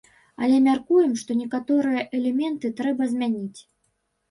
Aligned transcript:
Але 0.45 0.55
мяркуем, 0.67 1.11
што 1.23 1.31
некаторыя 1.43 2.01
элементы 2.21 2.73
трэба 2.83 3.13
змяніць. 3.15 3.59